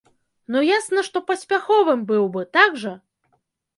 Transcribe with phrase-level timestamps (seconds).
[0.53, 2.95] Ну ясна, што паспяховым быў бы, так жа?